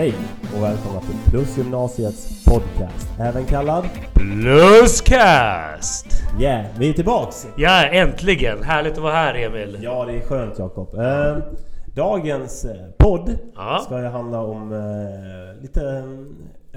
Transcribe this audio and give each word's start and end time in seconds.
Hej 0.00 0.14
och 0.56 0.62
välkomna 0.62 1.00
till 1.00 1.30
Plusgymnasiets 1.30 2.44
podcast, 2.44 3.08
även 3.20 3.44
kallad 3.44 3.88
Pluscast! 4.14 6.06
Yeah, 6.40 6.64
vi 6.78 6.88
är 6.88 6.92
tillbaks! 6.92 7.46
Ja, 7.56 7.84
äntligen! 7.84 8.62
Härligt 8.62 8.92
att 8.92 8.98
vara 8.98 9.12
här 9.12 9.34
Emil. 9.34 9.78
Ja, 9.82 10.04
det 10.04 10.12
är 10.16 10.20
skönt 10.20 10.58
Jakob. 10.58 10.94
Eh, 10.94 11.36
dagens 11.94 12.66
podd 12.98 13.38
Ja. 13.56 13.82
ska 13.84 13.98
ju 14.00 14.06
handla 14.06 14.40
om 14.40 14.72
eh, 14.72 15.62
lite 15.62 15.80
eh, 15.80 16.04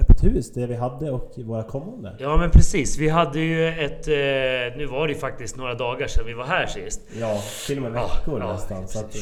öppet 0.01 0.23
hus, 0.23 0.53
det 0.53 0.65
vi 0.65 0.75
hade 0.75 1.11
och 1.11 1.31
våra 1.37 1.63
kommande. 1.63 2.15
Ja 2.19 2.37
men 2.37 2.51
precis, 2.51 2.97
vi 2.97 3.09
hade 3.09 3.39
ju 3.39 3.67
ett... 3.67 4.07
Eh, 4.07 4.77
nu 4.77 4.85
var 4.91 5.07
det 5.07 5.13
ju 5.13 5.19
faktiskt 5.19 5.57
några 5.57 5.73
dagar 5.73 6.07
sedan 6.07 6.25
vi 6.25 6.33
var 6.33 6.45
här 6.45 6.65
sist. 6.65 7.01
Ja, 7.19 7.41
till 7.67 7.77
och 7.77 7.83
med 7.83 8.01
Ja, 8.01 8.07
veckor 8.07 8.39
ja, 8.39 8.53
nästan. 8.53 8.87
Så 8.87 8.99
att, 8.99 9.15
eh, 9.15 9.21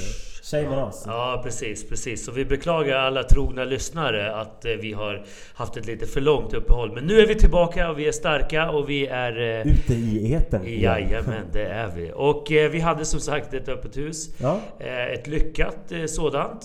shame 0.52 0.68
on 0.68 0.88
us. 0.88 1.04
Ja 1.08 1.41
precis, 1.44 1.90
precis. 1.90 2.26
Så 2.26 2.32
vi 2.32 2.46
beklagar 2.46 2.98
alla 2.98 3.23
trogna 3.23 3.64
lyssnare 3.64 4.36
att 4.36 4.66
eh, 4.66 4.72
vi 4.72 4.94
har 4.94 5.26
haft 5.54 5.77
ett 5.77 5.86
lite 5.88 6.05
för 6.05 6.22
långt 6.22 6.54
uppehåll. 6.54 6.91
Men 6.91 7.04
nu 7.04 7.20
är 7.20 7.27
vi 7.27 7.36
tillbaka 7.36 7.90
och 7.91 8.00
vi 8.00 8.08
är 8.08 8.12
starka 8.12 8.72
och 8.72 8.90
vi 8.90 9.08
är... 9.08 9.40
Eh, 9.41 9.74
Ute 9.74 9.94
i 9.94 10.34
etern. 10.34 10.62
Jajamän, 10.66 11.46
det 11.54 11.66
är 11.66 11.91
vi. 11.96 12.12
Och 12.16 12.52
eh, 12.52 12.72
vi 12.72 12.80
hade 12.80 13.05
som 13.05 13.20
sagt 13.20 13.54
ett 13.54 13.70
öppet 13.70 13.98
hus. 13.98 14.30
Ja, 14.41 14.60
Ett 15.14 15.27
lyckat 15.27 15.91
sådant 16.08 16.63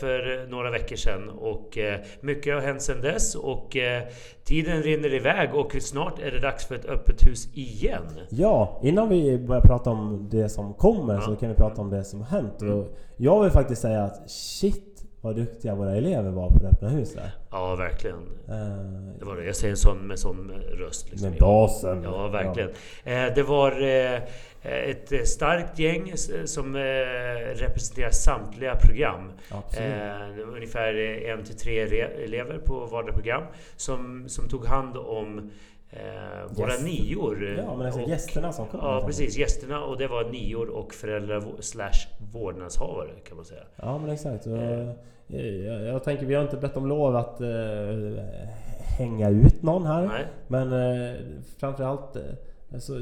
för 0.00 0.48
några 0.50 0.70
veckor 0.70 0.96
sedan 0.96 1.28
och 1.28 1.78
mycket 2.20 2.54
har 2.54 2.60
hänt 2.60 2.82
sedan 2.82 3.00
dess 3.00 3.34
och 3.34 3.76
tiden 4.44 4.82
rinner 4.82 5.14
iväg 5.14 5.54
och 5.54 5.76
snart 5.80 6.18
är 6.18 6.30
det 6.30 6.40
dags 6.40 6.66
för 6.66 6.74
ett 6.74 6.84
öppet 6.86 7.26
hus 7.26 7.48
igen. 7.54 8.02
Ja, 8.28 8.80
innan 8.82 9.08
vi 9.08 9.38
börjar 9.38 9.62
prata 9.62 9.90
om 9.90 10.28
det 10.30 10.48
som 10.48 10.74
kommer 10.74 11.14
Ja. 11.14 11.20
så 11.20 11.36
kan 11.36 11.48
vi 11.48 11.54
prata 11.54 11.80
om 11.80 11.90
det 11.90 12.04
som 12.04 12.20
har 12.20 12.26
hänt. 12.40 12.60
Mm. 12.60 12.84
Jag 13.28 13.42
vill 13.42 13.50
faktiskt 13.50 13.82
säga 13.82 14.02
att 14.04 14.30
shit 14.30 14.84
vad 15.20 15.36
duktiga 15.36 15.74
våra 15.74 15.96
elever 15.96 16.30
var 16.30 16.48
på 16.50 16.58
det 16.58 16.68
öppna 16.68 16.88
huset. 16.88 17.20
Ja, 17.50 17.76
verkligen. 17.76 18.16
Eh, 18.48 19.14
Det 19.18 19.24
var 19.24 19.36
det. 19.36 19.44
Jag 19.44 19.56
säger 19.56 19.70
en 19.72 19.76
sån 19.76 19.98
med 19.98 20.18
sån 20.18 20.50
röst. 20.78 21.10
Liksom. 21.10 21.30
Med 21.30 21.38
basen. 21.40 22.02
Ja, 22.02 22.28
verkligen. 22.28 22.68
Eh, 23.04 23.34
Det 23.34 23.42
var 23.42 23.82
eh, 23.82 24.20
ett 24.62 25.12
eh, 25.12 25.22
starkt 25.22 25.78
gäng 25.78 26.12
som 26.44 26.76
eh, 26.76 26.80
representerar 27.54 28.10
samtliga 28.10 28.74
program. 28.76 29.32
Absolut. 29.50 29.92
Eh, 29.92 30.48
ungefär 30.54 30.94
en 31.30 31.44
till 31.44 31.56
tre 31.56 31.86
re- 31.86 32.24
elever 32.24 32.58
på 32.58 32.86
vardera 32.86 33.12
program 33.14 33.42
som, 33.76 34.28
som 34.28 34.48
tog 34.48 34.66
hand 34.66 34.96
om 34.96 35.50
eh, 35.90 36.00
våra 36.56 36.68
Gäster. 36.68 36.84
nior. 36.84 37.54
Ja, 37.66 37.76
men 37.76 37.86
alltså 37.86 38.02
Och- 38.02 38.08
gästerna 38.08 38.52
som 38.52 38.66
kom. 38.66 38.80
Ja, 38.82 39.02
precis. 39.06 39.38
Gästerna 39.38 39.84
och 39.84 39.98
det 39.98 40.06
var 40.06 40.24
nior 40.24 40.68
och 40.68 40.94
föräldrar 40.94 41.44
slash 41.60 42.08
vårdnadshavare 42.32 43.10
kan 43.28 43.36
man 43.36 43.44
säga. 43.46 43.62
Ja, 43.76 43.98
men 43.98 44.10
exakt. 44.10 44.46
Eh. 44.46 44.88
eh, 45.28 45.46
jag, 45.66 45.82
jag 45.82 46.04
tänker, 46.04 46.26
vi 46.26 46.34
har 46.34 46.42
inte 46.42 46.56
bett 46.56 46.76
om 46.76 46.86
lov 46.86 47.16
att 47.16 47.40
eh, 47.40 47.48
hänga 48.98 49.28
ut 49.30 49.62
någon 49.62 49.86
här. 49.86 50.06
Nej. 50.06 50.26
Men 50.48 50.72
eh, 50.72 51.14
framförallt, 51.58 52.16
eh, 52.16 52.22
alltså, 52.74 52.92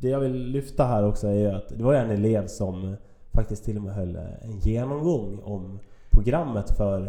det 0.00 0.08
jag 0.08 0.20
vill 0.20 0.34
lyfta 0.46 0.84
här 0.84 1.06
också 1.06 1.26
är 1.28 1.54
att 1.54 1.68
det 1.68 1.84
var 1.84 1.94
en 1.94 2.10
elev 2.10 2.46
som 2.46 2.96
faktiskt 3.34 3.64
till 3.64 3.76
och 3.76 3.82
med 3.82 3.94
höll 3.94 4.16
eh, 4.16 4.22
en 4.42 4.58
genomgång 4.58 5.40
om 5.44 5.78
programmet 6.10 6.70
för 6.76 7.00
eh, 7.00 7.08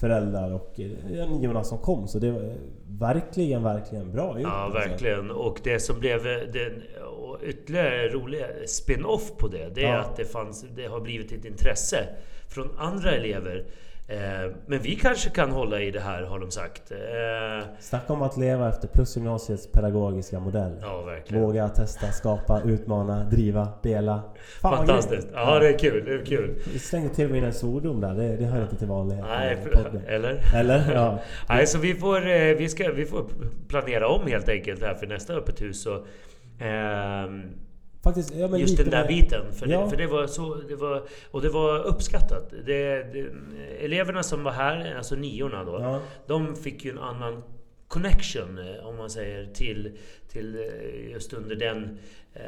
föräldrar 0.00 0.52
och 0.52 0.80
eh, 0.80 1.30
niorna 1.30 1.64
som 1.64 1.78
kom. 1.78 2.08
Så 2.08 2.18
det 2.18 2.30
var 2.30 2.40
eh, 2.42 2.52
verkligen, 2.88 3.62
verkligen 3.62 4.12
bra 4.12 4.28
gjort. 4.40 4.42
Ja, 4.42 4.48
alltså. 4.50 4.78
verkligen. 4.88 5.30
Och 5.30 5.60
det 5.64 5.80
som 5.80 6.00
blev 6.00 6.26
eh, 6.26 6.38
den 6.52 6.82
ytterligare 7.42 8.08
roliga 8.08 8.46
spin-off 8.66 9.36
på 9.38 9.48
det, 9.48 9.68
det 9.74 9.84
är 9.84 9.94
Ja. 9.94 10.00
att 10.00 10.16
det, 10.16 10.24
fanns, 10.24 10.64
det 10.76 10.86
har 10.86 11.00
blivit 11.00 11.32
ett 11.32 11.44
intresse 11.44 12.08
från 12.48 12.68
andra 12.78 13.12
elever. 13.12 13.64
Eh, 14.08 14.52
Men 14.66 14.78
vi 14.78 14.96
kanske 14.96 15.30
kan 15.30 15.50
hålla 15.50 15.80
i 15.80 15.90
det 15.90 16.00
här, 16.00 16.22
har 16.22 16.38
de 16.38 16.50
sagt. 16.50 16.90
Eh, 16.90 17.66
Snacka 17.80 18.12
om 18.12 18.22
att 18.22 18.36
leva 18.36 18.68
efter 18.68 18.88
Plusgymnasiets 18.88 19.68
pedagogiska 19.72 20.40
modell. 20.40 20.72
Ja, 20.80 21.02
verkligen. 21.02 21.42
Våga 21.44 21.68
testa, 21.68 22.06
skapa, 22.12 22.60
utmana, 22.64 23.24
driva, 23.24 23.68
dela. 23.82 24.22
Fan, 24.60 24.76
Fantastiskt! 24.76 25.28
Ja, 25.34 25.58
det 25.58 25.68
är 25.68 25.78
kul. 25.78 26.04
Det 26.04 26.14
är 26.14 26.24
kul. 26.24 26.54
Vi 26.72 26.78
slängde 26.78 27.14
till 27.14 27.24
och 27.24 27.30
med 27.30 27.38
in 27.38 27.44
en 27.44 27.52
svordom 27.52 28.00
där. 28.00 28.14
Det, 28.14 28.36
det 28.36 28.44
hör 28.44 28.62
inte 28.62 28.76
till 28.76 28.88
vanligheten 28.88 29.30
Nej, 29.30 29.56
eller? 30.06 30.40
Eller? 30.54 30.92
Ja. 30.94 31.18
Nej, 31.48 31.66
så 31.66 31.78
vi 31.78 31.94
får, 31.94 32.28
eh, 32.28 32.54
vi, 32.56 32.68
ska, 32.68 32.92
vi 32.92 33.06
får 33.06 33.24
planera 33.68 34.08
om 34.08 34.26
helt 34.26 34.48
enkelt 34.48 34.82
här 34.82 34.94
för 34.94 35.06
nästa 35.06 35.32
öppet 35.34 35.62
hus. 35.62 35.86
Och, 35.86 36.06
ehm, 36.60 37.42
Faktiskt, 38.06 38.34
ja, 38.36 38.58
Just 38.58 38.76
den 38.76 38.90
där 38.90 39.00
mer- 39.02 39.08
biten. 39.08 39.52
För, 39.52 39.66
Ja. 39.66 39.80
det, 39.84 39.90
för 39.90 39.96
det 39.96 40.06
var 40.06 40.26
så... 40.26 40.54
Det 40.54 40.76
var, 40.76 41.02
och 41.30 41.42
det 41.42 41.48
var 41.48 41.82
uppskattat. 41.86 42.50
Det, 42.66 43.02
det, 43.12 43.26
eleverna 43.84 44.22
som 44.22 44.44
var 44.44 44.52
här, 44.52 44.94
alltså 44.96 45.14
niorna 45.14 45.64
då, 45.64 45.78
Ja. 45.80 46.00
de 46.26 46.56
fick 46.56 46.84
ju 46.84 46.90
en 46.90 46.98
annan 46.98 47.42
connection, 47.88 48.58
eh, 48.58 48.86
om 48.86 48.96
man 48.96 49.10
säger, 49.10 49.46
till, 49.46 49.92
till 50.28 50.54
eh, 50.56 51.10
just 51.12 51.32
under 51.32 51.56
den... 51.56 51.98
Eh, 52.34 52.42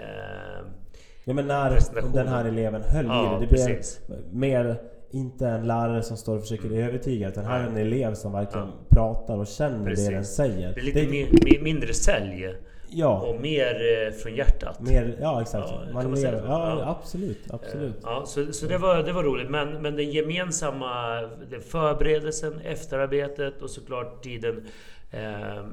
ja, 1.24 1.34
men 1.34 1.46
när 1.46 1.78
den 2.14 2.28
här 2.28 2.44
eleven 2.44 2.82
höll 2.82 3.06
Ja, 3.06 3.26
i 3.26 3.34
det. 3.34 3.46
Det 3.46 3.46
blev 3.52 3.66
precis. 3.66 4.00
mer 4.32 4.76
inte 5.10 5.46
en 5.48 5.66
lärare 5.66 6.02
som 6.02 6.16
står 6.16 6.36
och 6.36 6.42
försöker 6.42 6.70
övertyga 6.70 7.28
utan 7.28 7.44
här 7.44 7.60
är 7.60 7.66
en 7.66 7.76
elev 7.76 8.14
som 8.14 8.32
verkligen 8.32 8.68
pratar 8.88 9.36
och 9.38 9.46
känner 9.46 9.78
det 9.78 9.84
Precis. 9.90 10.08
den 10.08 10.24
säger. 10.24 10.72
det 10.74 10.80
är 10.80 10.84
lite 10.84 11.06
mi, 11.06 11.58
mindre 11.62 11.94
sälj 11.94 12.54
Ja, 12.90 13.20
och 13.20 13.40
mer 13.40 14.06
eh, 14.06 14.12
från 14.12 14.34
hjärtat. 14.34 14.80
mer, 14.80 15.16
ja 15.20 15.42
exakt. 15.42 15.68
Ja, 15.70 15.92
Man 15.92 16.16
så? 16.16 16.26
ja, 16.46 16.78
Ja. 16.80 16.96
absolut, 17.00 17.38
absolut. 17.50 17.94
Eh, 17.96 18.00
Ja, 18.02 18.22
så, 18.26 18.52
så 18.52 18.66
det, 18.66 18.78
var, 18.78 19.02
det 19.02 19.12
var 19.12 19.22
roligt. 19.22 19.50
Men, 19.50 19.82
men 19.82 19.96
den 19.96 20.10
gemensamma 20.10 21.20
den 21.50 21.60
förberedelsen, 21.60 22.60
efterarbetet 22.60 23.62
och 23.62 23.70
såklart 23.70 24.22
tiden 24.22 24.66
eh, 25.10 25.20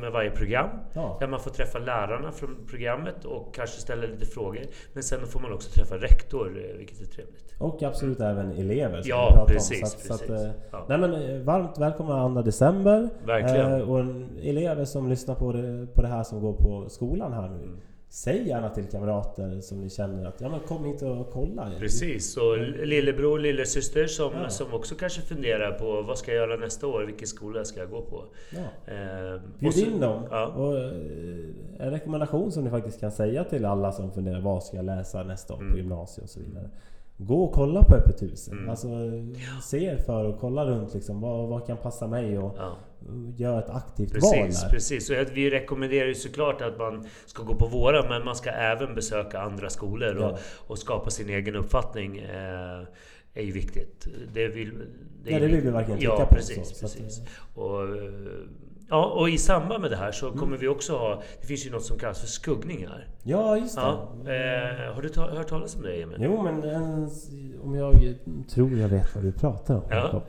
med 0.00 0.12
varje 0.12 0.30
program. 0.30 0.68
Ja. 0.94 1.16
Där 1.20 1.26
man 1.26 1.40
får 1.40 1.50
träffa 1.50 1.78
lärarna 1.78 2.32
från 2.32 2.56
programmet 2.70 3.24
och 3.24 3.54
kanske 3.54 3.80
ställa 3.80 4.06
lite 4.06 4.26
frågor. 4.26 4.62
Men 4.92 5.02
sen 5.02 5.26
får 5.26 5.40
man 5.40 5.52
också 5.52 5.70
träffa 5.70 5.96
rektor, 5.96 6.64
eh, 6.70 6.76
vilket 6.76 7.00
är 7.00 7.04
trevligt. 7.06 7.54
Och 7.58 7.82
absolut 7.82 8.20
även 8.20 8.50
elever 8.52 9.02
Ja, 9.04 9.44
precis, 9.48 9.82
om. 9.82 9.88
Så 9.88 10.14
att, 10.14 10.20
Så 10.20 10.26
precis. 10.26 10.46
att, 10.46 10.46
eh, 10.46 10.52
Ja. 10.72 10.84
Nej 10.88 10.98
men 10.98 11.44
varmt 11.44 11.78
välkomna 11.78 12.28
2 12.34 12.42
december. 12.42 13.08
Verkligen. 13.26 13.82
Och 13.82 14.00
elever 14.42 14.84
som 14.84 15.08
lyssnar 15.08 15.34
på 15.34 15.52
det, 15.52 15.86
på 15.94 16.02
det 16.02 16.08
här 16.08 16.22
som 16.22 16.40
går 16.40 16.52
på 16.52 16.79
skolan 16.88 17.32
här 17.32 17.48
nu. 17.48 17.56
Mm. 17.64 17.76
Säg 18.12 18.48
gärna 18.48 18.68
till 18.70 18.84
kamrater 18.86 19.60
som 19.60 19.80
ni 19.80 19.90
känner 19.90 20.24
att 20.28 20.40
ja 20.40 20.48
men 20.48 20.60
kom 20.60 20.84
hit 20.84 21.02
och 21.02 21.30
kolla. 21.32 21.70
Precis, 21.78 22.36
och 22.36 22.58
lillebror, 22.86 23.38
lillasyster 23.38 24.06
som, 24.06 24.32
Ja. 24.34 24.48
som 24.48 24.74
också 24.74 24.94
kanske 24.94 25.20
funderar 25.20 25.72
på 25.72 26.02
vad 26.02 26.18
ska 26.18 26.32
jag 26.34 26.48
göra 26.48 26.56
nästa 26.60 26.86
år? 26.86 27.02
Vilken 27.04 27.26
skola 27.28 27.64
ska 27.64 27.80
jag 27.80 27.90
gå 27.90 28.02
på? 28.02 28.24
Ja. 28.52 28.92
Eh, 28.94 29.34
och 29.34 29.40
Bjud 29.58 29.74
så- 29.74 29.80
in 29.86 30.00
dem. 30.00 30.22
Ja. 30.30 30.46
Och 30.46 30.76
eh, 30.78 30.92
en 31.78 31.90
rekommendation 31.90 32.52
som 32.52 32.64
ni 32.64 32.70
faktiskt 32.70 33.00
kan 33.00 33.12
säga 33.12 33.44
till 33.44 33.64
alla 33.64 33.92
som 33.92 34.12
funderar 34.12 34.40
vad 34.40 34.62
ska 34.62 34.76
jag 34.76 34.84
läsa 34.86 35.22
nästa 35.22 35.54
år 35.54 35.58
på 35.58 35.64
Mm. 35.64 35.76
gymnasiet 35.76 36.24
och 36.24 36.30
så 36.30 36.40
vidare. 36.40 36.70
Gå 37.22 37.44
och 37.44 37.52
kolla 37.52 37.82
på 37.84 37.94
öppet 37.94 38.22
huset. 38.22 38.52
Mm. 38.52 38.68
Alltså, 38.70 38.88
se 39.62 39.84
er 39.84 39.96
för 39.96 40.24
och 40.24 40.40
kolla 40.40 40.64
runt 40.64 40.94
liksom. 40.94 41.20
Vad, 41.20 41.48
vad 41.48 41.66
kan 41.66 41.76
passa 41.76 42.06
mig 42.06 42.38
och 42.38 42.54
Ja, 42.58 42.76
gör 43.36 43.58
ett 43.58 43.70
aktivt 43.70 44.12
val 44.22 44.32
precis, 44.32 44.62
där. 44.62 44.68
precis. 44.70 45.10
Och 45.10 45.16
vi 45.34 45.50
rekommenderar 45.50 46.06
ju 46.06 46.14
såklart 46.14 46.60
att 46.62 46.78
man 46.78 47.04
ska 47.26 47.42
gå 47.42 47.54
på 47.54 47.66
våra, 47.66 48.08
men 48.08 48.24
man 48.24 48.36
ska 48.36 48.50
även 48.50 48.94
besöka 48.94 49.40
andra 49.40 49.70
skolor 49.70 50.16
och, 50.16 50.22
Ja. 50.22 50.38
och 50.66 50.78
skapa 50.78 51.10
sin 51.10 51.28
egen 51.28 51.56
uppfattning. 51.56 52.18
Eh, 52.18 52.82
är 53.34 53.42
ju 53.42 53.52
viktigt. 53.52 54.08
Det 54.34 54.48
vill, 54.48 54.72
Ja, 55.24 55.38
det 55.38 55.46
vill 55.46 55.60
vi 55.60 55.70
verkligen 55.70 55.98
trycka 56.00 56.14
ja, 56.18 56.26
på, 56.26 56.34
Precis, 56.34 56.68
så- 56.68 56.74
så 56.74 56.86
att- 56.86 56.92
precis. 56.92 57.22
Och, 57.54 57.82
eh, 57.82 58.12
Ja, 58.90 59.04
och 59.06 59.28
i 59.30 59.38
samband 59.38 59.80
med 59.82 59.90
det 59.90 59.96
här 59.96 60.12
så 60.12 60.30
kommer 60.30 60.56
vi 60.56 60.68
också 60.68 60.92
ha... 60.96 61.22
Det 61.40 61.46
finns 61.46 61.66
ju 61.66 61.70
något 61.70 61.82
som 61.84 61.98
kallas 61.98 62.20
för 62.20 62.26
skuggningar. 62.26 63.06
Ja, 63.22 63.56
just 63.56 63.76
det. 63.76 63.82
Ja, 63.82 64.08
eh, 64.24 64.94
har 64.94 65.02
du 65.02 65.08
ta, 65.08 65.30
hört 65.30 65.48
talas 65.48 65.76
om 65.76 65.82
det, 65.82 66.02
Emil? 66.02 66.16
Jo, 66.20 66.42
men 66.42 66.62
en, 66.62 67.08
om 67.64 67.74
jag 67.74 68.14
tror 68.54 68.78
jag 68.78 68.88
vet 68.88 69.14
vad 69.14 69.24
du 69.24 69.32
pratar 69.32 69.74
om. 69.74 69.82
Ja, 69.90 70.22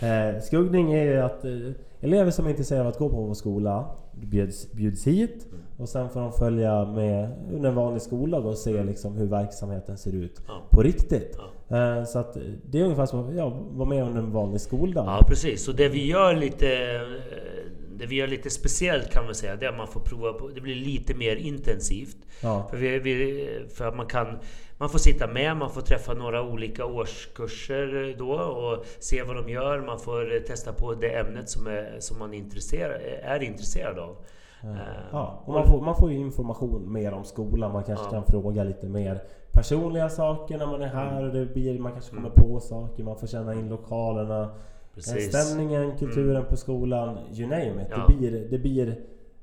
ja. 0.00 0.06
Eh, 0.08 0.40
skuggning 0.40 0.92
är 0.92 1.04
ju 1.04 1.16
att 1.20 1.44
eh, 1.44 1.50
elever 2.00 2.30
som 2.30 2.46
är 2.46 2.50
intresserade 2.50 2.84
av 2.84 2.88
att 2.92 2.98
gå 2.98 3.08
på 3.08 3.16
vår 3.22 3.34
skola 3.34 3.84
bjuds, 4.12 4.72
bjuds 4.72 5.06
hit 5.06 5.46
och 5.78 5.88
sen 5.88 6.08
får 6.10 6.20
de 6.20 6.32
följa 6.32 6.84
med 6.84 7.28
under 7.52 7.68
en 7.68 7.74
vanlig 7.74 8.02
skoldag 8.02 8.46
och 8.46 8.56
se 8.56 8.82
liksom 8.84 9.16
hur 9.16 9.26
verksamheten 9.26 9.98
ser 9.98 10.14
ut 10.14 10.40
Ja. 10.48 10.54
på 10.70 10.82
riktigt. 10.82 11.38
Eh, 11.68 12.04
så 12.04 12.18
att 12.18 12.36
det 12.70 12.80
är 12.80 12.84
ungefär 12.84 13.06
som 13.06 13.28
att 13.28 13.34
ja, 13.34 13.52
vara 13.70 13.88
med 13.88 14.04
under 14.06 14.20
en 14.22 14.32
vanlig 14.32 14.60
skoldag. 14.60 15.04
Ja, 15.06 15.24
precis. 15.28 15.64
Så 15.64 15.72
det 15.72 15.88
vi 15.88 16.06
gör 16.06 16.34
lite... 16.34 16.66
eh, 18.00 18.06
Det 18.06 18.06
vi 18.06 18.16
gör 18.16 18.26
lite 18.26 18.50
speciellt 18.50 19.10
kan 19.10 19.24
man 19.24 19.34
säga, 19.34 19.56
det 19.56 19.66
är 19.66 19.70
att 19.70 19.76
man 19.78 19.88
får 19.88 20.00
prova 20.00 20.32
på... 20.32 20.48
Det 20.48 20.60
blir 20.60 20.74
lite 20.74 21.14
mer 21.14 21.36
intensivt. 21.36 22.16
Ja. 22.42 22.66
För, 22.70 22.76
vi, 22.76 22.98
vi, 22.98 23.48
för 23.74 23.84
att 23.88 23.96
man 23.96 24.06
kan... 24.06 24.38
Man 24.78 24.88
får 24.90 24.98
sitta 24.98 25.26
med, 25.26 25.56
man 25.56 25.70
får 25.70 25.80
träffa 25.80 26.14
några 26.14 26.42
olika 26.42 26.84
årskurser 26.84 28.14
då 28.18 28.32
och 28.32 28.84
se 28.98 29.22
vad 29.22 29.36
de 29.36 29.48
gör. 29.48 29.80
Man 29.80 29.98
får 29.98 30.34
eh, 30.34 30.40
testa 30.40 30.72
på 30.72 30.94
det 30.94 31.08
ämnet 31.18 31.48
som, 31.50 31.66
är, 31.66 31.96
som 31.98 32.18
man 32.18 32.34
är 32.34 32.38
intresserad, 32.38 33.00
är 33.22 33.42
intresserad 33.42 33.98
av. 33.98 34.16
Eh, 34.62 34.70
Ja, 35.12 35.42
och 35.46 35.52
man, 35.54 35.66
får, 35.66 35.80
man 35.80 35.96
får 35.96 36.12
ju 36.12 36.18
information 36.18 36.92
mer 36.92 37.12
om 37.12 37.24
skolan. 37.24 37.72
Man 37.72 37.84
kanske 37.84 38.04
Ja. 38.06 38.10
kan 38.10 38.24
fråga 38.24 38.64
lite 38.64 38.86
mer 38.88 39.22
personliga 39.52 40.08
saker 40.08 40.58
när 40.58 40.66
man 40.66 40.82
är 40.82 40.86
här. 40.88 41.24
Och 41.26 41.32
det 41.34 41.46
blir, 41.46 41.78
man 41.78 41.92
kanske 41.92 42.14
kommer 42.14 42.30
Mm. 42.30 42.42
på 42.42 42.60
saker. 42.60 43.04
Man 43.04 43.16
får 43.18 43.26
känna 43.26 43.54
in 43.54 43.68
lokalerna. 43.68 44.50
Precis. 44.94 45.28
Stämningen, 45.36 45.98
kulturen 45.98 46.44
på 46.44 46.56
skolan. 46.56 47.18
You 47.34 47.48
name 47.48 47.82
it. 47.82 47.88
Ja. 47.90 48.04
Det, 48.08 48.14
blir, 48.16 48.48
det 48.50 48.58
blir 48.58 48.94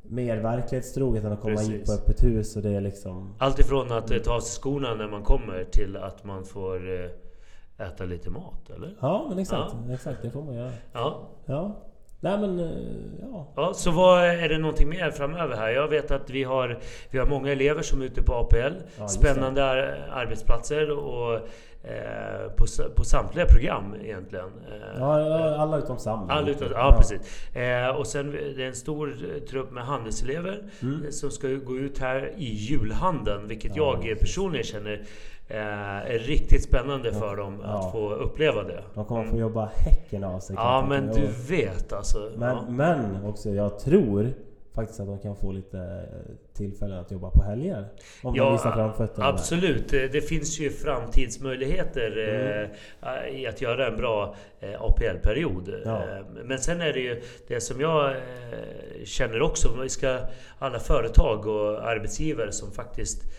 mer 0.01 0.37
verklighetstroget 0.37 1.23
än 1.23 1.31
att 1.31 1.41
komma 1.41 1.55
Precis. 1.55 1.85
på 1.85 1.91
öppet 1.93 2.23
hus 2.23 2.55
och 2.55 2.61
det 2.61 2.69
är 2.69 2.81
liksom... 2.81 3.33
Allt 3.37 3.59
ifrån 3.59 3.91
att 3.91 4.11
eh, 4.11 4.17
ta 4.17 4.33
av 4.35 4.39
sig 4.39 4.61
skorna 4.61 4.95
när 4.95 5.07
man 5.07 5.23
kommer 5.23 5.63
till 5.63 5.97
att 5.97 6.23
man 6.23 6.45
får 6.45 7.03
eh, 7.79 7.87
äta 7.87 8.05
lite 8.05 8.29
mat, 8.29 8.69
eller? 8.75 8.95
Ja, 9.01 9.25
men 9.29 9.39
exakt. 9.39 9.73
Exakt, 9.93 10.21
det 10.21 10.29
får 10.31 10.41
man 10.43 10.55
göra. 10.55 10.71
Ja. 10.93 11.29
Ja. 11.45 11.75
Nej 12.19 12.37
men, 12.39 12.59
eh, 12.59 12.69
ja. 13.21 13.47
Ja, 13.55 13.73
så 13.73 13.91
vad 13.91 14.23
är 14.25 14.49
det 14.49 14.57
någonting 14.57 14.89
mer 14.89 15.11
framöver 15.11 15.55
här? 15.55 15.69
Jag 15.69 15.87
vet 15.87 16.11
att 16.11 16.29
vi 16.29 16.43
har, 16.43 16.79
vi 17.11 17.19
har 17.19 17.25
många 17.25 17.51
elever 17.51 17.81
som 17.81 18.01
är 18.01 18.05
ute 18.05 18.21
på 18.23 18.33
APL. 18.33 18.73
just 18.99 19.13
Spännande 19.13 19.65
ar- 19.65 20.09
arbetsplatser 20.11 20.91
och 20.91 21.39
eh, 21.83 22.51
på, 22.57 22.65
på 22.95 23.03
samtliga 23.03 23.45
program 23.45 23.95
egentligen. 24.03 24.45
Eh, 24.45 24.99
ja. 24.99 25.55
alla 25.59 25.77
utom 25.77 25.97
Sam. 25.99 26.29
All 26.29 26.49
utan, 26.49 26.67
ja, 26.71 26.95
precis. 26.97 27.55
Eh, 27.55 27.89
och 27.89 28.07
sen 28.07 28.31
det 28.31 28.63
är 28.63 28.67
en 28.67 28.75
stor 28.75 29.15
trupp 29.49 29.71
med 29.71 29.83
handelselever 29.85 30.63
Mm. 30.81 31.11
som 31.11 31.31
ska 31.31 31.47
gå 31.47 31.77
ut 31.77 31.97
här 31.99 32.33
i 32.37 32.45
julhandeln, 32.45 33.47
vilket 33.47 33.75
Ja, 33.75 33.99
jag 34.03 34.19
personligen 34.19 34.63
känner 34.65 35.01
är 35.49 36.19
riktigt 36.19 36.63
spännande 36.63 37.13
för 37.13 37.35
dem 37.35 37.59
Ja. 37.63 37.69
att 37.69 37.91
få 37.91 38.09
uppleva 38.13 38.63
det. 38.63 38.83
De 38.93 39.05
kommer 39.05 39.23
få 39.25 39.37
jobba 39.37 39.65
häcken 39.75 40.23
av 40.23 40.39
sig. 40.39 40.55
Ja, 40.59 40.85
men 40.89 41.07
du 41.07 41.27
vet 41.55 41.93
alltså. 41.93 42.31
Men, 42.37 42.75
men 42.75 43.25
också, 43.25 43.49
jag 43.49 43.79
tror 43.79 44.29
faktiskt 44.77 44.99
att 44.99 45.07
de 45.07 45.19
kan 45.19 45.35
få 45.35 45.51
lite 45.51 45.77
eh, 45.79 46.35
tillfällen 46.57 46.99
att 46.99 47.11
jobba 47.11 47.29
på 47.29 47.43
helger. 47.43 47.85
Om 48.23 48.37
de 48.37 48.51
visar 48.51 48.71
framfötterna. 48.71 49.25
där. 49.25 49.33
absolut. 49.33 49.89
Det, 49.89 50.07
det 50.07 50.21
finns 50.21 50.59
ju 50.59 50.69
framtidsmöjligheter 50.69 52.11
Mm. 52.17 52.69
eh, 53.01 53.41
i 53.41 53.47
att 53.47 53.61
göra 53.61 53.87
en 53.87 53.97
bra 53.97 54.35
eh, 54.59 54.81
APL-period. 54.81 55.73
Ja. 55.85 55.97
Eh, 55.97 56.25
men 56.43 56.59
sen 56.59 56.81
är 56.81 56.93
det 56.93 56.99
ju 56.99 57.21
det 57.47 57.61
som 57.61 57.81
jag 57.81 58.09
eh, 58.11 59.03
känner 59.05 59.41
också. 59.41 59.81
Vi 59.81 59.89
ska, 59.89 60.19
alla 60.59 60.79
företag 60.79 61.47
och 61.47 61.87
arbetsgivare 61.89 62.51
som 62.51 62.71
faktiskt 62.71 63.23
eh, 63.23 63.29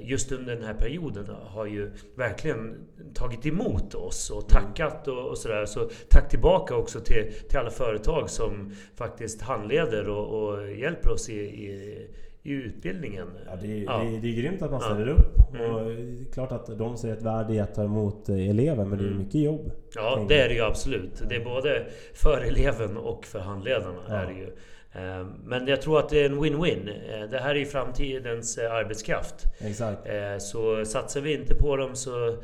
just 0.00 0.32
under 0.32 0.56
den 0.56 0.64
här 0.64 0.74
perioden 0.74 1.26
har 1.28 1.66
ju 1.66 1.92
verkligen 2.16 2.86
tagit 3.14 3.46
emot 3.46 3.94
oss 3.94 4.30
och 4.30 4.48
tackat 4.48 5.08
och, 5.08 5.28
och 5.28 5.38
sådär. 5.38 5.66
Så 5.66 5.90
tack 6.08 6.28
tillbaka 6.28 6.76
också 6.76 7.00
till, 7.00 7.32
till 7.48 7.58
alla 7.58 7.70
företag 7.70 8.30
som 8.30 8.72
faktiskt 8.94 9.42
handleder 9.42 10.08
och, 10.08 10.42
och 10.42 10.72
hjälper 10.72 11.10
oss 11.10 11.28
i, 11.28 11.40
i, 11.40 12.06
i 12.46 12.50
utbildningen. 12.52 13.26
Ja, 13.46 13.56
det, 13.62 13.66
är, 13.80 13.84
Ja. 13.84 13.98
det, 13.98 14.18
det 14.20 14.28
är 14.28 14.42
grymt 14.42 14.62
att 14.62 14.70
man 14.70 14.80
Ja. 14.82 14.86
ställer 14.94 15.08
upp. 15.08 15.54
Mm. 15.54 15.70
Och 15.74 15.84
det 15.84 15.92
är 15.92 16.32
klart 16.32 16.52
att 16.52 16.78
de 16.78 16.96
ser 16.96 17.12
ett 17.12 17.22
värde 17.22 17.54
i 17.54 17.60
att 17.60 17.74
ta 17.74 17.84
emot 17.84 18.28
eh, 18.28 18.48
elever, 18.50 18.84
men 18.84 18.98
det 18.98 19.04
är 19.04 19.08
Mm. 19.08 19.18
mycket 19.18 19.40
jobb. 19.40 19.72
Ja, 19.94 20.24
det 20.28 20.40
är 20.40 20.48
det 20.48 20.54
ju 20.54 20.60
absolut. 20.62 21.22
Det 21.28 21.36
är 21.36 21.44
både 21.44 21.86
för 22.14 22.40
eleven 22.40 22.96
och 22.96 23.24
för 23.26 23.38
handledarna. 23.38 24.00
Ja. 24.08 24.14
Är 24.14 24.26
det 24.26 24.32
ju. 24.38 24.46
Eh, 24.92 25.26
Men 25.44 25.66
jag 25.66 25.82
tror 25.82 25.98
att 25.98 26.08
det 26.08 26.20
är 26.22 26.26
en 26.30 26.38
win-win. 26.44 26.88
Eh, 26.88 27.30
Det 27.30 27.38
här 27.38 27.50
är 27.50 27.58
ju 27.58 27.64
framtidens 27.66 28.58
eh, 28.58 28.72
arbetskraft. 28.72 29.34
Exakt. 29.58 30.00
Så 30.38 30.84
satsar 30.84 31.20
vi 31.20 31.34
inte 31.34 31.54
på 31.54 31.76
dem 31.76 31.94
så 31.94 32.36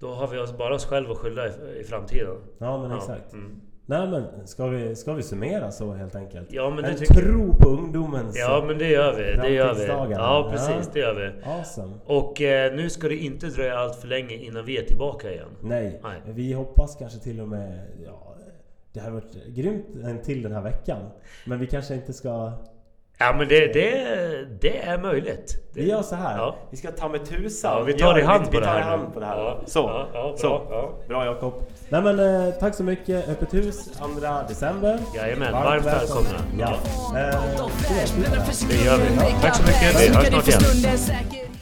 då 0.00 0.08
har 0.08 0.28
vi 0.28 0.52
bara 0.58 0.74
oss 0.74 0.84
själva 0.86 1.12
att 1.12 1.18
skylla 1.18 1.46
i- 1.48 1.84
framtiden. 1.84 2.36
Ja, 2.58 2.82
men 2.82 2.90
Ja, 2.90 2.96
exakt. 2.96 3.32
mm. 3.32 3.60
Nej 3.90 4.08
men, 4.08 4.46
ska 4.46 4.66
vi, 4.66 4.96
ska 4.96 5.12
vi 5.12 5.22
summera 5.22 5.70
så 5.70 5.92
helt 5.92 6.16
enkelt? 6.16 6.52
Ja, 6.52 6.70
men 6.70 6.84
det 6.84 6.90
en 6.90 6.96
jag. 6.98 7.08
tro 7.08 7.54
på 7.54 7.68
ungdomens... 7.68 8.38
Ja, 8.38 8.64
men 8.66 8.78
det 8.78 8.88
gör 8.88 9.12
vi. 9.16 9.22
Det 9.22 9.50
gör 9.50 9.74
vi. 9.74 10.12
Ja, 10.14 10.48
precis. 10.52 10.70
Ja. 10.70 10.90
Det 10.92 11.00
gör 11.00 11.14
vi. 11.14 11.50
Awesome. 11.50 11.94
Och 12.06 12.42
eh, 12.42 12.74
nu 12.74 12.90
ska 12.90 13.08
det 13.08 13.16
inte 13.16 13.46
dröja 13.46 13.78
allt 13.78 13.96
för 13.96 14.08
länge 14.08 14.34
innan 14.34 14.64
vi 14.64 14.78
är 14.78 14.84
tillbaka 14.84 15.32
igen. 15.32 15.48
Nej. 15.60 16.00
Nej. 16.02 16.20
vi 16.24 16.52
hoppas 16.52 16.96
kanske 16.96 17.18
till 17.18 17.40
och 17.40 17.48
med... 17.48 17.80
Ja, 18.04 18.34
det 18.92 19.00
har 19.00 19.10
varit 19.10 19.46
grymt 19.46 19.86
en 20.04 20.22
till 20.22 20.42
den 20.42 20.52
här 20.52 20.62
veckan. 20.62 21.02
Men 21.44 21.58
vi 21.58 21.66
kanske 21.66 21.94
inte 21.94 22.12
ska... 22.12 22.52
Ja, 23.20 23.34
men 23.38 23.48
det, 23.48 23.66
det, 23.72 24.04
det 24.60 24.78
är 24.78 24.98
möjligt. 24.98 25.56
Det, 25.74 25.80
Vi 25.80 25.88
gör 25.88 26.02
så 26.02 26.14
här. 26.14 26.36
Ja. 26.38 26.56
Vi 26.70 26.76
ska 26.76 26.90
ta 26.90 27.08
med 27.08 27.24
tusan. 27.28 27.78
Ja, 27.78 27.82
vi 27.82 27.92
tar 27.92 28.18
i 28.18 28.22
hand 28.22 28.40
vi, 28.40 28.46
på 28.46 28.52
vi 28.52 28.58
det 28.58 28.64
tar 28.66 28.72
här 28.72 28.80
i 28.80 28.84
hand 28.84 29.14
på 29.14 29.20
det 29.20 29.26
här. 29.26 29.36
Ja, 29.38 29.60
Så. 29.66 29.78
ja, 29.78 30.06
ja, 30.14 30.22
bra, 30.22 30.36
så. 30.36 30.66
ja. 30.70 30.90
Bra 31.08 31.24
Jakob. 31.24 31.54
Nej 31.88 32.02
men 32.02 32.18
eh, 32.46 32.54
tack 32.54 32.74
så 32.74 32.82
mycket. 32.82 33.28
Öppet 33.28 33.54
hus 33.54 33.90
2 33.98 34.06
december. 34.48 34.98
Jajamän, 35.16 35.52
varmt 35.52 35.86
välkomna. 35.86 36.28
Ja. 36.58 36.66
Eh, 36.66 37.40
Det 38.68 38.84
gör 38.84 38.96
vi. 38.96 39.42
Tack 39.42 39.54
så 39.56 39.62
mycket. 39.62 40.00
Vi 40.00 40.14
hörs 40.14 40.26
snart 40.28 40.48
igen. 40.48 41.57